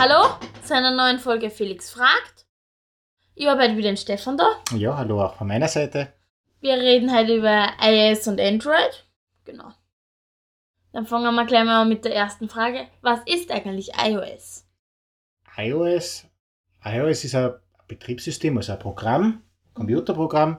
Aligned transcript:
Hallo 0.00 0.28
zu 0.62 0.76
einer 0.76 0.92
neuen 0.92 1.18
Folge 1.18 1.50
Felix 1.50 1.90
fragt. 1.90 2.46
Ich 3.34 3.48
habe 3.48 3.60
heute 3.60 3.76
wieder 3.76 3.90
den 3.90 3.96
Stefan 3.96 4.36
da. 4.36 4.52
Ja, 4.76 4.96
hallo 4.96 5.24
auch 5.24 5.34
von 5.34 5.48
meiner 5.48 5.66
Seite. 5.66 6.12
Wir 6.60 6.74
reden 6.74 7.12
heute 7.12 7.34
über 7.34 7.66
iOS 7.82 8.28
und 8.28 8.40
Android. 8.40 9.08
Genau. 9.44 9.72
Dann 10.92 11.04
fangen 11.04 11.34
wir 11.34 11.44
gleich 11.46 11.64
mal 11.64 11.84
mit 11.84 12.04
der 12.04 12.14
ersten 12.14 12.48
Frage. 12.48 12.86
Was 13.00 13.22
ist 13.26 13.50
eigentlich 13.50 13.90
iOS? 14.00 14.68
iOS, 15.56 16.26
iOS 16.84 17.24
ist 17.24 17.34
ein 17.34 17.54
Betriebssystem, 17.88 18.56
also 18.56 18.74
ein 18.74 18.78
Programm, 18.78 19.42
Computerprogramm, 19.74 20.58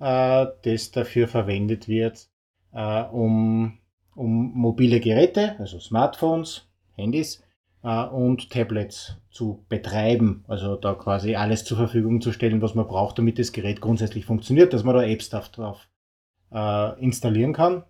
äh, 0.00 0.46
das 0.62 0.92
dafür 0.92 1.28
verwendet 1.28 1.88
wird, 1.88 2.26
äh, 2.72 3.02
um, 3.02 3.80
um 4.14 4.52
mobile 4.54 4.98
Geräte, 4.98 5.56
also 5.58 5.78
Smartphones, 5.78 6.66
Handys 6.96 7.42
äh, 7.82 8.04
und 8.04 8.50
Tablets 8.50 9.16
zu 9.30 9.64
betreiben. 9.68 10.44
Also 10.48 10.76
da 10.76 10.94
quasi 10.94 11.36
alles 11.36 11.64
zur 11.64 11.76
Verfügung 11.76 12.20
zu 12.20 12.32
stellen, 12.32 12.62
was 12.62 12.74
man 12.74 12.86
braucht, 12.86 13.18
damit 13.18 13.38
das 13.38 13.52
Gerät 13.52 13.80
grundsätzlich 13.80 14.24
funktioniert, 14.24 14.72
dass 14.72 14.84
man 14.84 14.94
da 14.94 15.02
Apps 15.02 15.30
drauf 15.30 15.88
äh, 16.52 17.00
installieren 17.00 17.52
kann. 17.52 17.84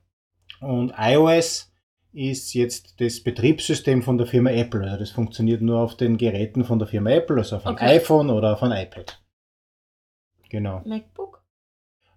Und 0.61 0.95
iOS 0.99 1.73
ist 2.13 2.55
jetzt 2.55 3.01
das 3.01 3.23
Betriebssystem 3.23 4.03
von 4.03 4.19
der 4.19 4.27
Firma 4.27 4.51
Apple. 4.51 4.83
Also 4.83 4.99
das 4.99 5.11
funktioniert 5.11 5.63
nur 5.63 5.81
auf 5.81 5.97
den 5.97 6.17
Geräten 6.17 6.65
von 6.65 6.79
der 6.79 6.89
Firma 6.89 7.11
Apple, 7.11 7.37
also 7.37 7.57
auf 7.57 7.67
einem 7.67 7.77
Okay. 7.77 7.97
iPhone 7.97 8.31
oder 8.31 8.55
auf 8.55 8.63
einem 8.63 8.73
iPad. 8.83 9.23
Genau. 10.49 10.83
MacBook? 10.85 11.45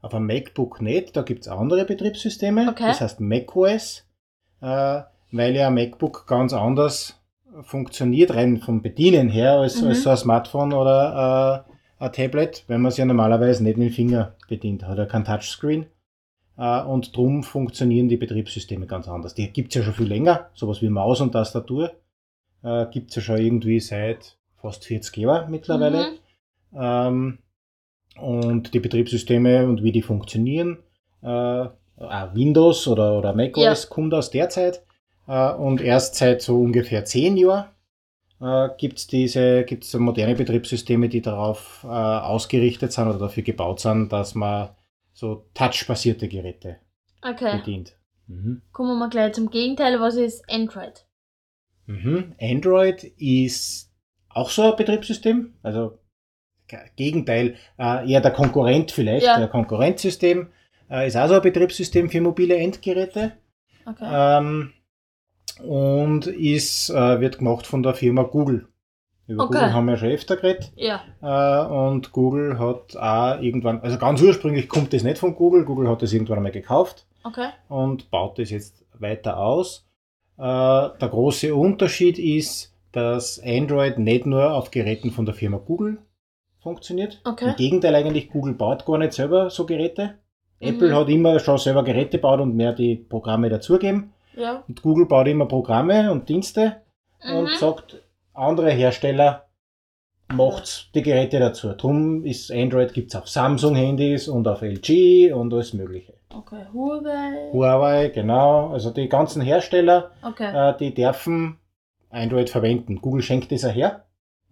Auf 0.02 0.16
einem 0.16 0.25
MacBook 0.25 0.81
nicht, 0.81 1.16
da 1.16 1.22
gibt's 1.22 1.47
andere 1.47 1.85
Betriebssysteme. 1.85 2.69
Okay. 2.69 2.88
Das 2.88 3.02
heißt 3.02 3.19
macOS, 3.19 4.08
äh, 4.61 5.02
weil 5.31 5.55
ja 5.55 5.67
ein 5.67 5.75
MacBook 5.75 6.25
ganz 6.25 6.53
anders 6.53 7.20
funktioniert, 7.63 8.33
rein 8.33 8.59
vom 8.59 8.81
Bedienen 8.81 9.29
her, 9.29 9.53
als, 9.59 9.81
Mhm. 9.81 9.89
als 9.89 10.03
so 10.03 10.09
ein 10.09 10.17
Smartphone 10.17 10.73
oder 10.73 11.65
äh, 11.67 12.03
ein 12.03 12.11
Tablet, 12.13 12.63
wenn 12.67 12.81
man 12.81 12.89
es 12.89 12.97
ja 12.97 13.05
normalerweise 13.05 13.63
nicht 13.63 13.77
mit 13.77 13.89
dem 13.89 13.94
Finger 13.94 14.36
bedient. 14.47 14.83
Hat 14.83 14.97
ja 14.97 15.05
kein 15.05 15.25
Touchscreen. 15.25 15.86
Äh, 16.58 16.81
und 16.83 17.16
drum 17.16 17.44
funktionieren 17.44 18.09
die 18.09 18.17
Betriebssysteme 18.17 18.88
ganz 18.88 19.08
anders. 19.08 19.33
Die 19.33 19.52
gibt's 19.52 19.75
ja 19.75 19.83
schon 19.83 19.94
viel 19.94 20.08
länger, 20.08 20.49
sowas 20.53 20.81
wie 20.81 20.89
Maus 20.89 21.21
und 21.21 21.31
Tastatur. 21.31 21.91
Äh, 22.63 22.88
gibt's 22.91 23.16
ja 23.16 23.21
schon 23.21 23.38
irgendwie 23.38 23.80
seit 23.80 24.38
fast 24.61 24.86
40 24.86 25.17
Jahren 25.17 25.52
mittlerweile. 25.52 26.11
Mhm. 26.71 26.80
Ähm, 26.80 27.38
und 28.19 28.73
die 28.73 28.80
Betriebssysteme 28.80 29.67
und 29.67 29.83
wie 29.83 29.91
die 29.91 30.02
funktionieren. 30.02 30.80
Äh, 31.21 31.66
Windows 32.33 32.88
oder, 32.88 33.17
oder 33.17 33.33
macOS 33.33 33.89
kommt 33.89 34.14
aus 34.14 34.31
der 34.31 34.49
Zeit. 34.49 34.83
Äh, 35.31 35.53
und 35.53 35.79
erst 35.81 36.15
seit 36.15 36.41
so 36.41 36.59
ungefähr 36.59 37.05
zehn 37.05 37.37
Jahren 37.37 37.69
äh, 38.41 38.67
gibt 38.77 38.97
es 38.99 39.07
diese 39.07 39.63
gibt's 39.63 39.93
moderne 39.93 40.35
Betriebssysteme, 40.35 41.07
die 41.07 41.21
darauf 41.21 41.83
äh, 41.85 41.87
ausgerichtet 41.87 42.91
sind 42.91 43.07
oder 43.07 43.17
dafür 43.19 43.43
gebaut 43.43 43.79
sind, 43.79 44.11
dass 44.11 44.35
man 44.35 44.69
so 45.13 45.45
touchbasierte 45.53 46.27
Geräte 46.27 46.77
Okay. 47.23 47.57
bedient. 47.59 47.95
Mhm. 48.27 48.61
Kommen 48.73 48.89
wir 48.89 48.95
mal 48.99 49.09
gleich 49.09 49.33
zum 49.33 49.49
Gegenteil. 49.49 49.99
Was 50.02 50.15
ist 50.15 50.43
Android? 50.49 51.05
Mhm. 51.85 52.35
Android 52.41 53.03
ist 53.17 53.91
auch 54.29 54.49
so 54.49 54.71
ein 54.71 54.75
Betriebssystem, 54.75 55.53
also 55.63 55.99
Ge- 56.67 56.79
Gegenteil, 56.95 57.55
eher 57.77 58.21
der 58.21 58.31
Konkurrent 58.31 58.91
vielleicht, 58.91 59.25
Ja. 59.25 59.37
der 59.37 59.49
Konkurrenzsystem 59.49 60.47
ist 61.05 61.17
auch 61.17 61.27
so 61.27 61.35
ein 61.35 61.41
Betriebssystem 61.41 62.09
für 62.09 62.21
mobile 62.21 62.55
Endgeräte 62.55 63.33
Okay. 63.85 64.07
ähm, 64.09 64.73
und 65.64 66.28
ist, 66.28 66.90
äh, 66.90 67.20
wird 67.20 67.38
gemacht 67.40 67.66
von 67.67 67.84
der 67.84 67.94
Firma 67.94 68.23
Google. 68.23 68.67
Über 69.28 69.44
Okay. 69.45 69.54
Google 69.59 69.73
haben 69.73 69.86
wir 69.86 69.94
ja 69.94 69.98
schon 70.00 70.09
öfter 70.09 70.36
geredet 70.36 70.72
Ja. 70.76 71.02
äh, 71.22 71.67
und 71.67 72.12
Google 72.12 72.59
hat 72.59 72.98
auch 72.98 73.42
irgendwann, 73.42 73.80
also 73.82 73.98
ganz 73.98 74.22
ursprünglich 74.22 74.67
kommt 74.67 74.92
das 74.94 75.04
nicht 75.04 75.17
von 75.20 75.36
Google, 75.36 75.64
Google 75.64 75.88
hat 75.89 76.02
das 76.02 76.12
irgendwann 76.14 76.38
einmal 76.38 76.52
gekauft 76.52 77.05
Okay. 77.23 77.48
und 77.70 78.10
baut 78.11 78.39
das 78.39 78.50
jetzt 78.50 78.83
weiter 79.00 79.38
aus. 79.38 79.88
Äh, 80.38 80.42
der 80.44 81.10
große 81.10 81.54
Unterschied 81.55 82.17
ist, 82.20 82.76
dass 82.92 83.39
Android 83.45 84.00
nicht 84.00 84.26
nur 84.26 84.54
auf 84.54 84.71
Geräten 84.71 85.11
von 85.11 85.26
der 85.26 85.36
Firma 85.36 85.58
Google 85.58 86.00
funktioniert. 86.60 87.21
Okay. 87.23 87.50
Im 87.52 87.55
Gegenteil 87.55 87.95
eigentlich, 87.95 88.30
Google 88.30 88.54
baut 88.54 88.86
gar 88.86 88.98
nicht 88.98 89.14
selber 89.14 89.50
so 89.50 89.66
Geräte. 89.66 90.16
Apple 90.60 90.89
Mhm. 90.89 90.95
hat 90.95 91.10
immer 91.10 91.39
schon 91.39 91.58
selber 91.58 91.83
Geräte 91.83 92.17
gebaut 92.17 92.39
und 92.39 92.55
mehr 92.55 92.73
die 92.73 92.95
Programme 92.95 93.50
dazugeben. 93.50 94.11
Ja. 94.36 94.64
Und 94.67 94.81
Google 94.81 95.05
baut 95.05 95.27
immer 95.27 95.45
Programme 95.47 96.11
und 96.11 96.27
Dienste 96.30 96.77
und 97.23 97.43
Mhm. 97.43 97.55
sagt, 97.59 98.02
andere 98.33 98.71
Hersteller 98.71 99.45
macht's 100.33 100.89
die 100.95 101.02
Geräte 101.02 101.39
dazu. 101.39 101.73
Drum 101.73 102.23
ist 102.25 102.52
Android 102.52 102.93
gibt's 102.93 103.15
auf 103.15 103.27
Samsung-Handys 103.27 104.27
und 104.27 104.47
auf 104.47 104.61
LG 104.61 105.33
und 105.33 105.53
alles 105.53 105.73
mögliche. 105.73 106.14
Okay. 106.33 106.64
Huawei. 106.73 107.49
Huawei, 107.52 108.08
genau. 108.09 108.70
Also 108.70 108.91
die 108.91 109.09
ganzen 109.09 109.41
Hersteller, 109.41 110.11
Okay. 110.23 110.70
äh, 110.71 110.77
die 110.77 110.93
dürfen 110.93 111.58
Android 112.09 112.49
verwenden. 112.49 113.02
Google 113.02 113.21
schenkt 113.21 113.52
das 113.52 113.65
auch 113.65 113.73
her. 113.73 114.05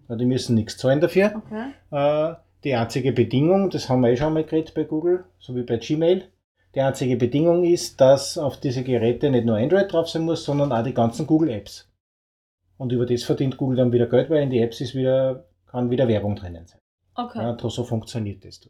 Die 0.09 0.25
müssen 0.25 0.55
nichts 0.55 0.77
zahlen 0.77 0.99
dafür. 1.01 1.31
Okay. 1.45 1.71
Äh, 1.91 2.35
die 2.63 2.73
einzige 2.75 3.13
Bedingung, 3.13 3.69
das 3.69 3.87
haben 3.87 4.01
wir 4.01 4.09
eh 4.09 4.17
schon 4.17 4.33
mal 4.33 4.43
geredet 4.43 4.73
bei 4.73 4.83
Google, 4.83 5.23
so 5.39 5.55
wie 5.55 5.61
bei 5.63 5.77
Gmail. 5.77 6.27
Die 6.75 6.81
einzige 6.81 7.17
Bedingung 7.17 7.63
ist, 7.63 7.99
dass 7.99 8.37
auf 8.37 8.59
diese 8.59 8.83
Geräte 8.83 9.29
nicht 9.29 9.45
nur 9.45 9.57
Android 9.57 9.91
drauf 9.91 10.07
sein 10.09 10.23
muss, 10.23 10.45
sondern 10.45 10.71
auch 10.71 10.83
die 10.83 10.93
ganzen 10.93 11.25
Google 11.25 11.49
Apps. 11.49 11.89
Und 12.77 12.91
über 12.91 13.05
das 13.05 13.23
verdient 13.23 13.57
Google 13.57 13.77
dann 13.77 13.91
wieder 13.91 14.05
Geld, 14.05 14.29
weil 14.29 14.43
in 14.43 14.49
die 14.49 14.61
Apps 14.61 14.79
ist 14.79 14.95
wieder, 14.95 15.45
kann 15.65 15.89
wieder 15.89 16.07
Werbung 16.07 16.35
drinnen 16.35 16.67
sein. 16.67 16.79
Okay. 17.15 17.39
Ja, 17.39 17.57
so 17.69 17.83
funktioniert 17.83 18.45
das. 18.45 18.61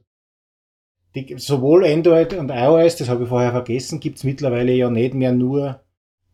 Die, 1.16 1.36
sowohl 1.38 1.86
Android 1.86 2.34
und 2.34 2.50
iOS, 2.50 2.96
das 2.96 3.10
habe 3.10 3.24
ich 3.24 3.30
vorher 3.30 3.52
vergessen, 3.52 4.00
gibt's 4.00 4.24
mittlerweile 4.24 4.72
ja 4.72 4.90
nicht 4.90 5.14
mehr 5.14 5.32
nur 5.32 5.82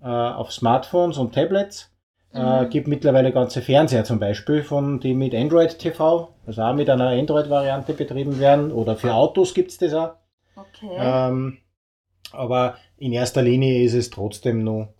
äh, 0.01 0.07
auf 0.07 0.51
Smartphones 0.51 1.17
und 1.17 1.33
Tablets. 1.33 1.91
Äh, 2.33 2.63
Mhm. 2.65 2.69
gibt 2.69 2.87
mittlerweile 2.87 3.31
ganze 3.31 3.61
Fernseher 3.61 4.03
zum 4.03 4.19
Beispiel, 4.19 4.61
von, 4.63 4.99
die 4.99 5.13
mit 5.13 5.33
Android 5.33 5.79
TV, 5.79 6.29
also 6.45 6.61
auch 6.61 6.73
mit 6.73 6.89
einer 6.89 7.07
Android-Variante 7.07 7.93
betrieben 7.93 8.39
werden. 8.39 8.71
Oder 8.73 8.97
für 8.97 9.13
Autos 9.13 9.53
gibt's 9.53 9.77
das 9.77 9.93
auch. 9.93 10.15
Okay. 10.55 10.95
Ähm, 10.97 11.57
aber 12.31 12.77
in 12.97 13.13
erster 13.13 13.41
Linie 13.41 13.83
ist 13.83 13.93
es 13.93 14.09
trotzdem 14.09 14.63
nur 14.63 14.93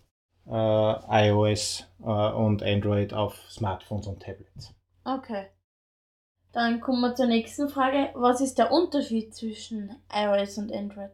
äh, 0.46 1.28
iOS 1.28 1.86
äh, 2.00 2.04
und 2.04 2.62
Android 2.62 3.12
auf 3.14 3.34
Smartphones 3.50 4.06
und 4.06 4.22
Tablets. 4.22 4.74
Okay. 5.04 5.46
Dann 6.52 6.80
kommen 6.80 7.00
wir 7.00 7.14
zur 7.14 7.26
nächsten 7.26 7.68
Frage. 7.68 8.10
Was 8.14 8.40
ist 8.40 8.56
der 8.58 8.72
Unterschied 8.72 9.34
zwischen 9.34 9.94
iOS 10.12 10.58
und 10.58 10.72
Android? 10.72 11.10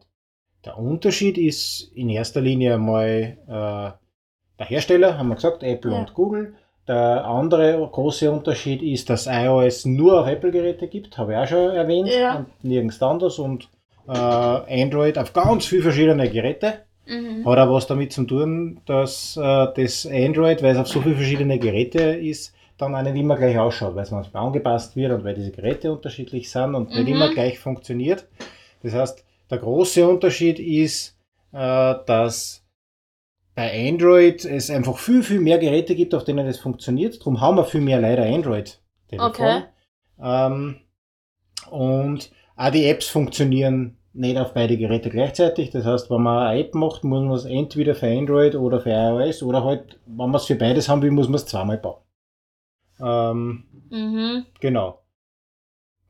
Der 0.63 0.77
Unterschied 0.77 1.37
ist 1.37 1.91
in 1.93 2.09
erster 2.09 2.39
Linie 2.39 2.75
einmal 2.75 3.37
äh, 3.45 3.91
der 4.59 4.65
Hersteller, 4.65 5.17
haben 5.17 5.27
wir 5.29 5.35
gesagt, 5.35 5.63
Apple 5.63 5.91
Ja. 5.91 5.99
und 5.99 6.13
Google. 6.13 6.55
Der 6.87 7.25
andere 7.25 7.89
große 7.91 8.29
Unterschied 8.31 8.81
ist, 8.81 9.09
dass 9.09 9.27
iOS 9.27 9.85
nur 9.85 10.21
auf 10.21 10.27
Apple-Geräte 10.27 10.87
gibt, 10.87 11.17
habe 11.17 11.33
ich 11.33 11.37
auch 11.37 11.47
schon 11.47 11.71
erwähnt, 11.71 12.09
Ja. 12.09 12.37
und 12.37 12.63
nirgends 12.63 13.01
anders. 13.01 13.39
Und 13.39 13.69
Android 14.11 15.17
auf 15.17 15.33
ganz 15.33 15.65
viele 15.65 15.83
verschiedene 15.83 16.29
Geräte. 16.29 16.79
Mhm. 17.05 17.45
Hat 17.45 17.59
auch 17.59 17.73
was 17.73 17.87
damit 17.87 18.13
zu 18.13 18.23
tun, 18.23 18.79
dass 18.85 19.35
äh, 19.37 19.67
das 19.75 20.05
Android, 20.05 20.61
weil 20.63 20.71
es 20.71 20.77
auf 20.77 20.87
so 20.87 21.01
viele 21.01 21.15
verschiedene 21.15 21.59
Geräte 21.59 22.01
ist, 22.01 22.53
dann 22.77 22.95
auch 22.95 23.01
nicht 23.01 23.15
immer 23.15 23.35
gleich 23.35 23.57
ausschaut, 23.57 23.95
weil 23.95 24.03
es 24.03 24.11
manchmal 24.11 24.45
angepasst 24.45 24.95
wird 24.95 25.11
und 25.11 25.23
weil 25.23 25.35
diese 25.35 25.51
Geräte 25.51 25.91
unterschiedlich 25.91 26.49
sind 26.49 26.75
und 26.75 26.89
nicht 26.89 27.01
Mhm. 27.07 27.07
immer 27.13 27.29
gleich 27.29 27.59
funktioniert. 27.59 28.25
Das 28.83 28.93
heißt, 28.93 29.23
der 29.49 29.57
große 29.57 30.07
Unterschied 30.07 30.59
ist, 30.59 31.17
äh, 31.51 31.95
dass 32.05 32.63
bei 33.55 33.87
Android 33.89 34.45
es 34.45 34.69
einfach 34.71 34.97
viel, 34.97 35.21
viel 35.23 35.39
mehr 35.39 35.59
Geräte 35.59 35.93
gibt, 35.95 36.15
auf 36.15 36.23
denen 36.23 36.47
es 36.47 36.59
funktioniert. 36.59 37.19
Darum 37.19 37.39
haben 37.39 37.57
wir 37.57 37.65
viel 37.65 37.81
mehr 37.81 37.99
leider 38.01 38.23
Android-Telefon. 38.25 39.29
Okay. 39.29 39.61
Ähm, 40.21 40.77
und 41.69 42.31
auch 42.55 42.71
die 42.71 42.85
Apps 42.85 43.07
funktionieren 43.07 43.97
nicht 44.13 44.37
auf 44.37 44.53
beide 44.53 44.77
Geräte 44.77 45.09
gleichzeitig. 45.09 45.71
Das 45.71 45.85
heißt, 45.85 46.09
wenn 46.11 46.21
man 46.21 46.47
eine 46.47 46.59
App 46.59 46.75
macht, 46.75 47.03
muss 47.03 47.23
man 47.23 47.31
es 47.31 47.45
entweder 47.45 47.95
für 47.95 48.07
Android 48.07 48.55
oder 48.55 48.79
für 48.79 48.91
iOS 48.91 49.41
oder 49.41 49.63
halt, 49.63 49.99
wenn 50.05 50.15
man 50.29 50.35
es 50.35 50.45
für 50.45 50.55
beides 50.55 50.87
haben 50.87 51.01
will, 51.01 51.11
muss 51.11 51.27
man 51.27 51.35
es 51.35 51.45
zweimal 51.47 51.77
bauen. 51.77 52.01
Ähm, 53.01 53.63
Mhm. 53.89 54.45
genau. 54.59 54.99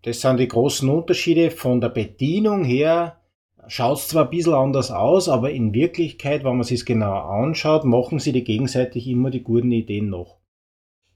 Das 0.04 0.20
sind 0.20 0.38
die 0.40 0.48
großen 0.48 0.90
Unterschiede. 0.90 1.50
Von 1.50 1.80
der 1.80 1.90
Bedienung 1.90 2.66
her 2.66 3.22
schaut 3.68 3.98
es 4.00 4.10
zwar 4.10 4.26
ein 4.26 4.30
bisschen 4.30 4.54
anders 4.54 4.92
aus, 4.92 5.30
aber 5.30 5.52
in 5.52 5.74
Wirklichkeit, 5.74 6.44
wenn 6.44 6.58
man 6.58 6.64
sich 6.64 6.82
es 6.82 6.86
genauer 6.86 7.24
anschaut, 7.24 7.86
machen 7.86 8.20
sie 8.20 8.34
die 8.34 8.44
gegenseitig 8.44 9.08
immer 9.08 9.32
die 9.32 9.44
guten 9.44 9.72
Ideen 9.72 10.10
noch. 10.10 10.40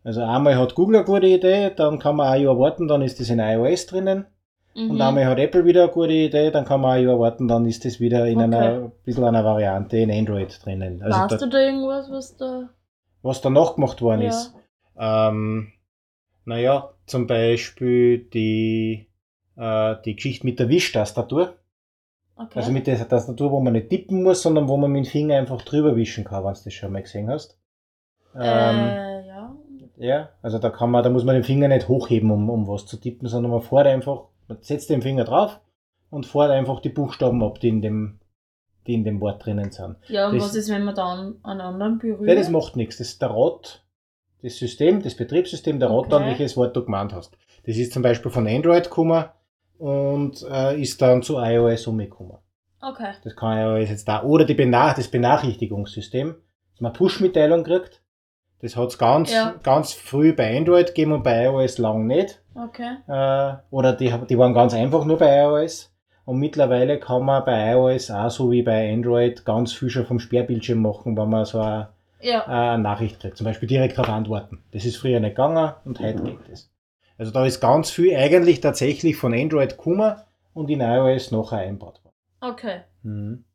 Also 0.03 0.21
einmal 0.21 0.57
hat 0.57 0.75
Google 0.75 0.97
eine 0.97 1.05
gute 1.05 1.27
Idee, 1.27 1.69
dann 1.75 1.99
kann 1.99 2.15
man 2.15 2.27
ein 2.27 2.43
Jahr 2.43 2.57
warten, 2.57 2.87
dann 2.87 3.01
ist 3.01 3.19
das 3.19 3.29
in 3.29 3.39
iOS 3.39 3.87
drinnen. 3.87 4.25
Mhm. 4.77 4.91
Und 4.91 5.01
einmal 5.01 5.25
hat 5.25 5.39
Apple 5.39 5.65
wieder 5.65 5.83
eine 5.83 5.91
gute 5.91 6.13
Idee, 6.13 6.51
dann 6.51 6.63
kann 6.65 6.81
man 6.81 6.97
ein 6.97 7.03
Jahr 7.07 7.19
warten, 7.19 7.47
dann 7.47 7.65
ist 7.65 7.83
das 7.83 7.99
wieder 7.99 8.27
in 8.27 8.37
Okay. 8.37 8.43
einer 8.45 8.91
bisschen 9.03 9.23
einer 9.23 9.43
Variante 9.43 9.97
in 9.97 10.11
Android 10.11 10.59
drinnen. 10.63 11.01
Also 11.01 11.19
weißt 11.19 11.31
da, 11.31 11.37
du 11.37 11.49
da 11.49 11.57
irgendwas, 11.59 12.11
was 12.11 12.37
da. 12.37 12.69
was 13.23 13.41
da 13.41 13.49
nachgemacht 13.49 14.01
worden 14.01 14.21
Ja. 14.21 14.29
ist. 14.29 14.53
Ähm, 14.97 15.71
Naja, 16.45 16.91
zum 17.07 17.27
Beispiel 17.27 18.19
die, 18.19 19.07
äh, 19.57 19.95
die 20.05 20.15
Geschichte 20.15 20.45
mit 20.45 20.59
der 20.59 20.69
Wischtastatur. 20.69 21.55
Okay. 22.37 22.59
Also 22.59 22.71
mit 22.71 22.87
der 22.87 23.05
Tastatur, 23.09 23.51
wo 23.51 23.59
man 23.59 23.73
nicht 23.73 23.89
tippen 23.89 24.23
muss, 24.23 24.43
sondern 24.43 24.69
wo 24.69 24.77
man 24.77 24.91
mit 24.91 25.05
dem 25.05 25.09
Finger 25.09 25.35
einfach 25.37 25.61
drüber 25.63 25.95
wischen 25.97 26.23
kann, 26.23 26.45
wenn 26.45 26.53
du 26.53 26.59
das 26.63 26.73
schon 26.73 26.91
mal 26.93 27.01
gesehen 27.01 27.29
hast. 27.29 27.59
Ähm, 28.35 28.77
äh, 28.77 29.27
ja. 29.27 29.55
Ja, 29.97 30.29
also 30.43 30.59
da 30.59 30.69
kann 30.69 30.91
man, 30.91 31.03
da 31.03 31.09
muss 31.09 31.23
man 31.25 31.33
den 31.35 31.43
Finger 31.43 31.67
nicht 31.67 31.87
hochheben, 31.87 32.29
um, 32.31 32.49
um 32.49 32.67
was 32.67 32.85
zu 32.85 32.95
tippen, 32.97 33.27
sondern 33.27 33.51
man 33.51 33.61
fährt 33.63 33.87
einfach, 33.87 34.25
man 34.47 34.57
setzt 34.61 34.89
den 34.89 35.01
Finger 35.01 35.23
drauf 35.23 35.59
und 36.09 36.25
fährt 36.25 36.51
einfach 36.51 36.79
die 36.79 36.89
Buchstaben 36.89 37.43
ab, 37.43 37.59
die 37.59 37.69
in 37.69 37.81
dem, 37.81 38.19
die 38.85 38.93
in 38.93 39.03
dem 39.03 39.19
Wort 39.21 39.45
drinnen 39.45 39.71
sind. 39.71 39.97
Ja, 40.07 40.27
und 40.29 40.35
Das- 40.35 40.45
was 40.45 40.55
ist, 40.55 40.69
wenn 40.71 40.83
man 40.85 40.95
dann 40.95 41.35
einen 41.43 41.61
anderen 41.61 41.97
berührt? 41.99 42.27
Ja, 42.29 42.35
das 42.35 42.49
macht 42.49 42.75
nichts. 42.75 42.97
Das 42.97 43.07
ist 43.09 43.21
der 43.21 43.29
Rot, 43.29 43.83
das 44.41 44.55
System, 44.57 45.01
das 45.03 45.15
Betriebssystem, 45.15 45.79
der 45.79 45.89
Rot 45.89 46.05
Okay. 46.05 46.11
dann, 46.11 46.25
welches 46.25 46.55
Wort 46.55 46.75
du 46.75 46.83
gemeint 46.85 47.13
hast. 47.13 47.37
Das 47.65 47.75
ist 47.77 47.91
zum 47.91 48.01
Beispiel 48.03 48.31
von 48.31 48.47
Android 48.47 48.85
gekommen 48.85 49.25
und 49.77 50.45
äh, 50.49 50.79
ist 50.81 51.01
dann 51.01 51.21
zu 51.21 51.37
iOS 51.37 51.87
umgekommen. 51.87 52.37
Okay. 52.81 53.11
Das 53.23 53.35
kann 53.35 53.57
iOS 53.57 53.89
jetzt 53.89 54.07
da. 54.07 54.23
Oder 54.23 54.45
die 54.45 54.53
Benach 54.53 54.93
das 54.95 55.07
Benachrichtigungssystem, 55.09 56.35
dass 56.71 56.81
man 56.81 56.93
Push-Mitteilung 56.93 57.63
kriegt. 57.63 58.01
Das 58.61 58.75
hat 58.75 58.89
es 58.89 58.97
ganz, 58.97 59.31
Ja. 59.33 59.55
ganz 59.63 59.93
früh 59.93 60.33
bei 60.33 60.57
Android 60.57 60.87
gegeben 60.87 61.11
und 61.11 61.23
bei 61.23 61.45
iOS 61.45 61.77
lang 61.77 62.07
nicht. 62.07 62.41
Okay. 62.57 62.97
Äh, 63.07 63.57
oder 63.69 63.93
die, 63.93 64.11
die 64.29 64.37
waren 64.37 64.53
ganz 64.53 64.73
einfach 64.73 65.05
nur 65.05 65.17
bei 65.17 65.43
iOS. 65.43 65.93
Und 66.25 66.39
mittlerweile 66.39 66.99
kann 66.99 67.23
man 67.23 67.45
bei 67.45 67.71
iOS 67.73 68.11
auch 68.11 68.29
so 68.29 68.51
wie 68.51 68.63
bei 68.63 68.91
Android 68.91 69.45
ganz 69.45 69.73
viel 69.73 69.89
schon 69.89 70.05
vom 70.05 70.19
Sperrbildschirm 70.19 70.81
machen, 70.81 71.15
wenn 71.15 71.29
man 71.29 71.45
so 71.45 71.59
eine, 71.61 71.89
Ja. 72.19 72.45
eine 72.45 72.81
Nachricht 72.83 73.19
kriegt. 73.19 73.37
Zum 73.37 73.45
Beispiel 73.45 73.69
direkt 73.69 73.97
darauf 73.97 74.13
antworten. 74.13 74.63
Das 74.71 74.83
ist 74.85 74.97
früher 74.97 75.19
nicht 75.19 75.35
gegangen 75.35 75.73
und 75.85 75.99
heute 75.99 76.23
geht 76.23 76.39
das. 76.49 76.69
Also 77.17 77.31
da 77.31 77.45
ist 77.45 77.61
ganz 77.61 77.89
viel 77.91 78.15
eigentlich 78.15 78.59
tatsächlich 78.59 79.15
von 79.15 79.33
Android 79.33 79.77
gekommen 79.77 80.15
und 80.53 80.69
in 80.69 80.81
iOS 80.81 81.31
nachher 81.31 81.59
einbaut 81.59 82.01
worden. 82.03 82.15
Okay. 82.41 82.81
Mhm. 83.03 83.45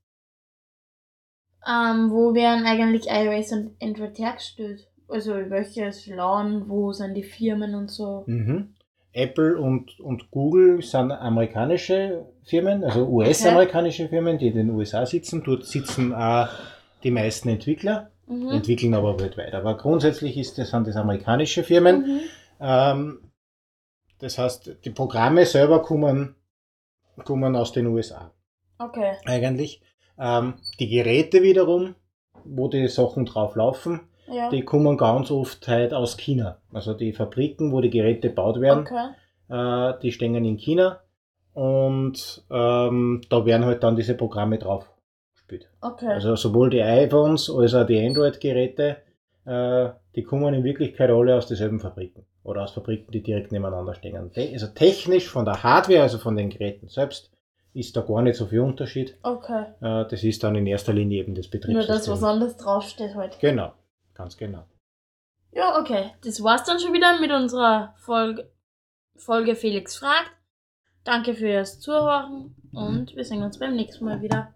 Ähm, 1.69 2.11
wo 2.11 2.35
werden 2.35 2.65
eigentlich 2.67 3.07
iOS 3.09 3.53
und 3.53 3.77
Android 3.83 4.19
hergestellt? 4.19 4.89
Also 5.09 5.35
welches 5.35 6.07
Land, 6.07 6.69
wo 6.69 6.93
sind 6.93 7.15
die 7.15 7.23
Firmen 7.23 7.75
und 7.75 7.91
so? 7.91 8.25
Mhm. 8.27 8.75
Apple 9.15 9.59
und, 9.59 10.01
und 10.01 10.31
Google 10.31 10.83
sind 10.83 11.13
amerikanische 11.13 12.25
Firmen, 12.45 12.83
also 12.85 13.07
US-amerikanische 13.07 14.09
Firmen, 14.09 14.39
die 14.39 14.49
in 14.49 14.55
den 14.57 14.71
USA 14.71 15.05
sitzen. 15.07 15.43
Dort 15.45 15.65
sitzen 15.67 16.15
auch 16.15 16.49
die 17.03 17.11
meisten 17.11 17.49
Entwickler, 17.49 18.09
Mhm. 18.27 18.49
entwickeln 18.53 18.95
aber 18.95 19.19
weltweit. 19.21 19.53
Aber 19.53 19.77
grundsätzlich 19.77 20.39
ist 20.39 20.57
das, 20.57 20.71
sind 20.71 20.87
das 20.87 20.97
amerikanische 20.97 21.65
Firmen. 21.65 22.03
Mhm. 22.07 22.21
Ähm, 22.61 23.19
das 24.21 24.39
heißt, 24.39 24.77
die 24.85 24.91
Programme 24.91 25.45
selber 25.45 25.83
kommen, 25.83 26.37
kommen 27.25 27.57
aus 27.57 27.73
den 27.73 27.87
USA 27.89 28.31
Okay. 28.79 29.13
eigentlich. 29.27 29.83
Ähm, 30.19 30.55
die 30.79 30.89
Geräte 30.89 31.43
wiederum, 31.43 31.97
wo 32.45 32.69
die 32.69 32.87
Sachen 32.89 33.27
drauf 33.27 33.57
laufen, 33.57 34.01
Ja. 34.33 34.51
die 34.51 34.63
kommen 34.65 34.97
ganz 34.97 35.31
oft 35.31 35.67
halt 35.69 35.93
aus 35.95 36.17
China. 36.17 36.59
Also 36.73 36.95
die 36.95 37.13
Fabriken, 37.13 37.73
wo 37.73 37.81
die 37.81 37.91
Geräte 37.91 38.29
gebaut 38.31 38.61
werden, 38.61 38.87
okay. 38.87 39.11
äh, 39.49 39.99
die 40.01 40.13
stehen 40.13 40.35
in 40.35 40.57
China 40.57 41.01
und 41.55 42.43
ähm, 42.51 43.21
da 43.29 43.45
werden 43.45 43.65
halt 43.67 43.83
dann 43.83 43.97
diese 43.97 44.15
Programme 44.15 44.59
drauf 44.59 44.91
gespielt. 45.35 45.69
Okay. 45.81 46.07
Also 46.07 46.35
sowohl 46.37 46.71
die 46.71 46.83
iPhones 46.83 47.51
als 47.51 47.75
auch 47.75 47.87
die 47.87 48.05
Android-Geräte, 48.05 48.97
äh, 49.45 49.89
die 50.17 50.23
kommen 50.23 50.55
in 50.55 50.65
Wirklichkeit 50.65 51.11
alle 51.11 51.37
aus 51.37 51.47
derselben 51.47 51.79
Fabriken 51.81 52.25
oder 52.45 52.63
aus 52.63 52.73
Fabriken, 52.73 53.13
die 53.13 53.23
direkt 53.23 53.53
nebeneinander 53.53 53.95
stehen. 53.95 54.31
Te- 54.33 54.51
Also 54.53 54.69
technisch 54.69 55.29
von 55.29 55.45
der 55.45 55.63
Hardware, 55.63 56.03
also 56.03 56.19
von 56.19 56.37
den 56.37 56.49
Geräten 56.51 56.89
selbst, 56.89 57.31
ist 57.75 57.97
da 57.97 58.03
gar 58.03 58.23
nicht 58.23 58.37
so 58.37 58.47
viel 58.47 58.61
Unterschied. 58.61 59.17
okay. 59.23 59.65
Äh, 59.81 60.05
das 60.09 60.25
ist 60.25 60.43
dann 60.45 60.55
in 60.57 60.67
erster 60.67 60.93
Linie 60.93 61.21
eben 61.21 61.35
das 61.35 61.47
Nur 61.47 61.53
Betriebssystem. 61.53 61.95
das, 61.97 62.09
was 62.09 62.23
anderes 62.23 62.57
draufsteht 62.57 63.15
halt. 63.15 63.39
Genau, 63.41 63.73
ganz 64.15 64.37
genau. 64.37 64.67
Ja, 65.53 65.79
okay. 65.79 66.13
Das 66.25 66.43
war's 66.43 66.65
dann 66.65 66.81
schon 66.81 66.93
wieder 66.93 67.21
mit 67.21 67.31
unserer 67.31 67.95
Folge, 67.99 68.51
Folge 69.17 69.55
Felix 69.55 69.97
fragt. 69.97 70.31
Danke 71.05 71.35
fürs 71.35 71.81
Zuhören 71.81 72.55
und 72.73 73.15
wir 73.17 73.25
sehen 73.25 73.43
uns 73.43 73.59
beim 73.59 73.75
nächsten 73.75 74.05
Mal 74.05 74.23
wieder. 74.23 74.55